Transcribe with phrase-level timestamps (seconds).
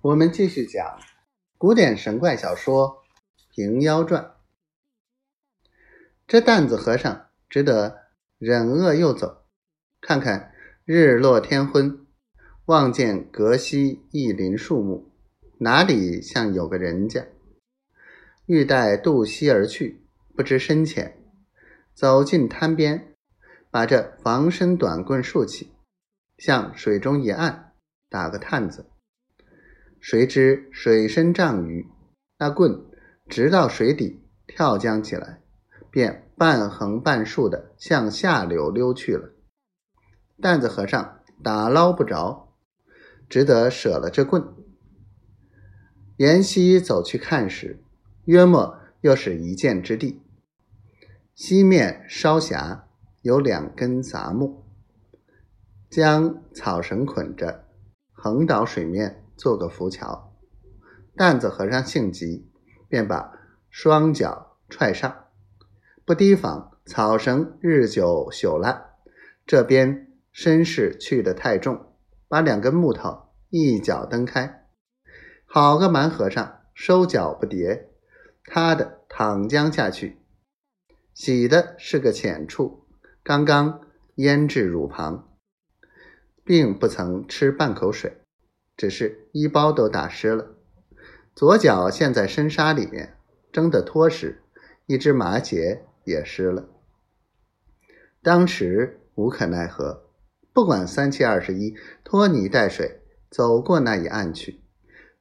[0.00, 1.00] 我们继续讲
[1.56, 3.02] 古典神怪小说
[3.52, 4.22] 《平妖传》。
[6.24, 8.02] 这担子和尚只得
[8.38, 9.44] 忍饿又走，
[10.00, 10.52] 看看
[10.84, 12.06] 日落天昏，
[12.66, 15.10] 望见隔西一林树木，
[15.58, 17.26] 哪里像有个人家？
[18.46, 20.06] 欲待渡溪而去，
[20.36, 21.20] 不知深浅，
[21.92, 23.16] 走进滩边，
[23.68, 25.72] 把这防身短棍竖起，
[26.36, 27.72] 向水中一按，
[28.08, 28.88] 打个探子。
[30.00, 31.86] 谁知水深丈余，
[32.38, 32.84] 那棍
[33.28, 35.42] 直到水底跳江起来，
[35.90, 39.30] 便半横半竖的向下流溜去了。
[40.40, 42.54] 担子和尚打捞不着，
[43.28, 44.42] 只得舍了这棍。
[46.16, 47.82] 沿溪走去看时，
[48.24, 50.22] 约莫又是一箭之地。
[51.34, 52.88] 西面稍狭，
[53.22, 54.64] 有两根杂木，
[55.90, 57.64] 将草绳捆着，
[58.12, 59.24] 横倒水面。
[59.38, 60.34] 做个浮桥，
[61.14, 62.50] 担子和尚性急，
[62.88, 63.32] 便把
[63.70, 65.26] 双脚踹上，
[66.04, 68.90] 不提防草绳日久朽烂，
[69.46, 71.94] 这边身势去得太重，
[72.26, 74.66] 把两根木头一脚蹬开。
[75.46, 77.86] 好个蛮和尚，收脚不迭，
[78.44, 80.18] 他的躺将下去，
[81.14, 82.86] 洗的是个浅处，
[83.22, 83.80] 刚刚
[84.16, 85.28] 腌至乳旁，
[86.44, 88.20] 并不曾吃半口水。
[88.78, 90.54] 只是衣包都打湿了，
[91.34, 93.18] 左脚陷在深沙里面，
[93.50, 94.44] 蒸得脱时，
[94.86, 96.68] 一只麻鞋也湿了。
[98.22, 100.04] 当时无可奈何，
[100.52, 104.62] 不管三七二十一，拖泥带水走过那一岸去，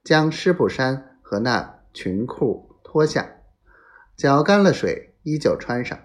[0.04, 3.38] 将湿布衫和那裙裤脱下，
[4.16, 6.00] 脚干了水，依旧穿上，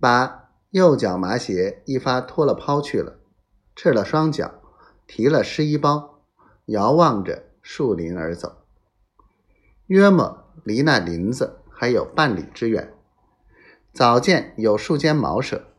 [0.00, 3.18] 把右脚麻鞋一发脱了抛去了，
[3.76, 4.62] 赤了双脚，
[5.06, 6.13] 提了湿衣包。
[6.66, 8.64] 遥望着树林而走，
[9.86, 12.94] 约莫离那林子还有半里之远。
[13.92, 15.74] 早见有数间茅舍，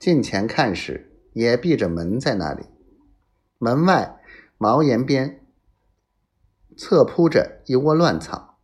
[0.00, 2.66] 近前看时，也闭着门在那里。
[3.58, 4.20] 门外
[4.58, 5.46] 茅檐边
[6.76, 8.58] 侧铺着一窝乱草，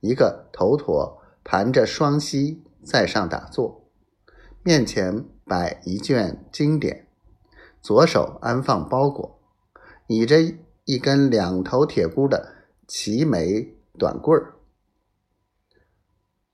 [0.00, 3.88] 一个头陀盘着双膝在上打坐，
[4.62, 7.08] 面前摆一卷经典，
[7.80, 9.40] 左手安放包裹，
[10.08, 10.36] 倚着。
[10.86, 14.56] 一根两头铁箍的齐眉短棍儿，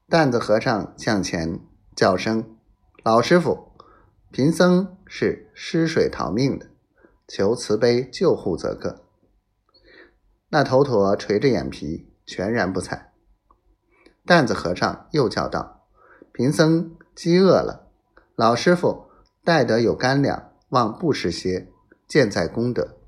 [0.08, 1.58] 担子和尚向前
[1.96, 2.56] 叫声
[3.02, 3.72] ：“老师傅，
[4.30, 6.68] 贫僧是失水逃命的，
[7.26, 9.02] 求慈悲救护则个。”
[10.50, 13.12] 那头陀垂着眼皮，全然不睬。
[14.24, 15.88] 担子和尚又叫道
[16.32, 17.90] ：“贫僧饥饿了，
[18.36, 19.06] 老师傅
[19.42, 21.72] 带得有干粮，望布施些，
[22.06, 22.98] 建在功德。”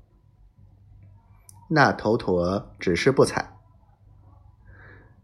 [1.75, 3.57] 那头陀只是不睬。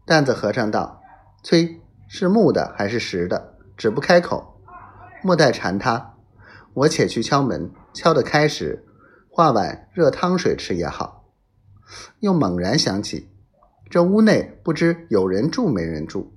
[0.04, 1.00] 担子和尚道
[1.44, 3.54] ：“催，是木的还是石的？
[3.76, 4.60] 只不开口，
[5.22, 6.16] 莫待缠他。
[6.74, 8.84] 我且去敲门，敲得开时，
[9.28, 11.30] 化碗热汤水吃也好。”
[12.18, 13.30] 又猛然想起，
[13.88, 16.32] 这屋内不知有人住没人住。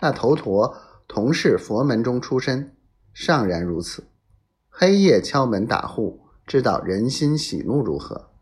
[0.00, 0.76] 那头陀
[1.08, 2.76] 同是佛门中出身，
[3.14, 4.08] 尚然如此。
[4.68, 8.33] 黑夜敲门打户，知道人心喜怒如何。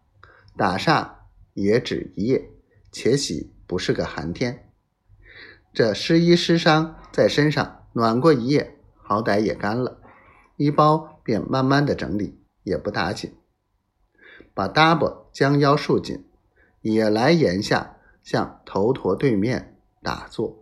[0.57, 1.11] 打煞
[1.55, 2.51] 也只一夜，
[2.91, 4.71] 且喜不是个寒天。
[5.73, 10.01] 这湿衣湿裳在身上暖过一夜，好歹也干了。
[10.57, 13.35] 衣包便慢慢的整理，也不打紧。
[14.55, 16.25] 把搭膊将腰束紧，
[16.83, 20.62] 也来檐下向头陀对面打坐。